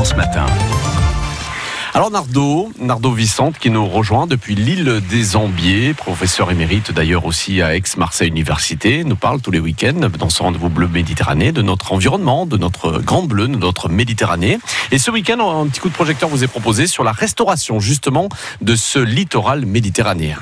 [0.00, 0.46] France Matin.
[1.92, 7.60] Alors Nardo, Nardo Vicente qui nous rejoint depuis l'île des Ambiers, professeur émérite d'ailleurs aussi
[7.60, 11.92] à Aix-Marseille Université, nous parle tous les week-ends dans ce rendez-vous bleu Méditerranée de notre
[11.92, 14.58] environnement, de notre Grand Bleu, de notre Méditerranée.
[14.90, 18.30] Et ce week-end, un petit coup de projecteur vous est proposé sur la restauration justement
[18.62, 20.38] de ce littoral méditerranéen.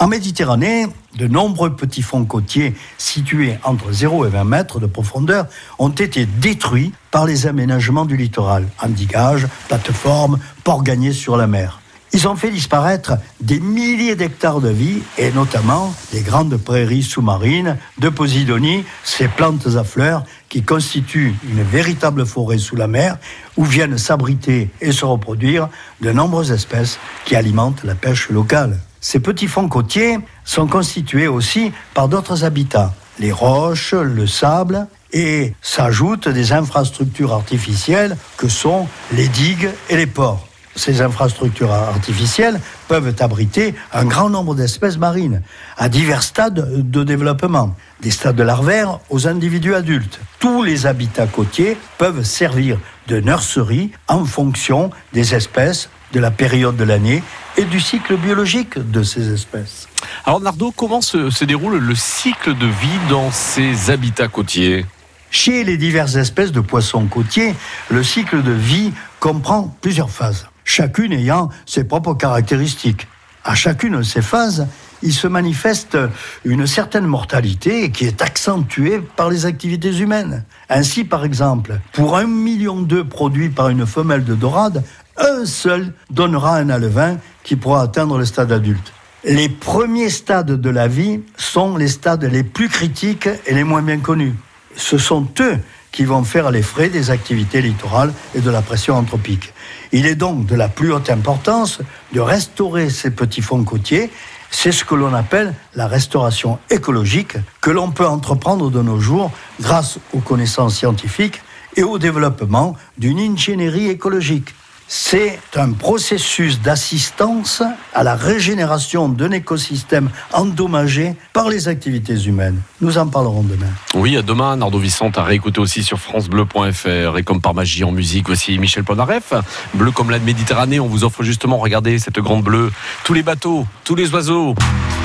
[0.00, 0.86] En Méditerranée,
[1.16, 5.46] de nombreux petits fonds côtiers situés entre 0 et 20 mètres de profondeur
[5.78, 11.80] ont été détruits par les aménagements du littoral, endiguage, plateformes, ports gagnés sur la mer.
[12.14, 17.76] Ils ont fait disparaître des milliers d'hectares de vie et notamment des grandes prairies sous-marines
[17.98, 23.18] de Posidonie, ces plantes à fleurs qui constituent une véritable forêt sous la mer
[23.56, 25.68] où viennent s'abriter et se reproduire
[26.02, 28.78] de nombreuses espèces qui alimentent la pêche locale.
[29.00, 35.52] Ces petits fonds côtiers sont constitués aussi par d'autres habitats, les roches, le sable, et
[35.62, 40.46] s'ajoutent des infrastructures artificielles que sont les digues et les ports.
[40.76, 45.42] Ces infrastructures artificielles peuvent abriter un grand nombre d'espèces marines
[45.76, 50.20] à divers stades de développement, des stades larvaires aux individus adultes.
[50.38, 56.76] Tous les habitats côtiers peuvent servir de nurserie en fonction des espèces, de la période
[56.76, 57.22] de l'année
[57.56, 59.88] et du cycle biologique de ces espèces.
[60.24, 64.86] Alors Nardo, comment se, se déroule le cycle de vie dans ces habitats côtiers?
[65.30, 67.54] Chez les diverses espèces de poissons côtiers,
[67.90, 73.06] le cycle de vie comprend plusieurs phases, chacune ayant ses propres caractéristiques.
[73.44, 74.66] À chacune de ces phases,
[75.02, 75.98] il se manifeste
[76.44, 80.44] une certaine mortalité qui est accentuée par les activités humaines.
[80.70, 84.82] Ainsi, par exemple, pour un million d'œufs produits par une femelle de dorade,
[85.18, 88.92] un seul donnera un alevin qui pourra atteindre le stade adulte.
[89.24, 93.82] Les premiers stades de la vie sont les stades les plus critiques et les moins
[93.82, 94.34] bien connus.
[94.76, 95.58] Ce sont eux
[95.94, 99.54] qui vont faire les frais des activités littorales et de la pression anthropique.
[99.92, 101.78] Il est donc de la plus haute importance
[102.12, 104.10] de restaurer ces petits fonds côtiers.
[104.50, 109.30] C'est ce que l'on appelle la restauration écologique que l'on peut entreprendre de nos jours
[109.60, 111.40] grâce aux connaissances scientifiques
[111.76, 114.52] et au développement d'une ingénierie écologique
[114.86, 117.62] c'est un processus d'assistance
[117.94, 122.60] à la régénération d'un écosystème endommagé par les activités humaines.
[122.80, 123.70] Nous en parlerons demain.
[123.94, 127.18] Oui, à demain, Nardo Vicente à réécouter aussi sur francebleu.fr.
[127.18, 129.32] Et comme par magie en musique, voici Michel Ponaref.
[129.74, 132.72] Bleu comme la Méditerranée, on vous offre justement, regardez cette grande bleue,
[133.04, 134.54] tous les bateaux, tous les oiseaux.